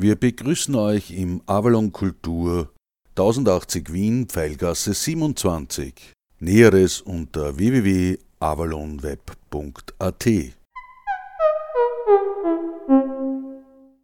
Wir 0.00 0.14
begrüßen 0.14 0.76
euch 0.76 1.10
im 1.10 1.42
Avalon 1.46 1.90
Kultur 1.90 2.68
1080 3.16 3.92
Wien, 3.92 4.28
Pfeilgasse 4.28 4.94
27. 4.94 6.12
Näheres 6.38 7.00
unter 7.00 7.58
www.avalonweb.at. 7.58 10.26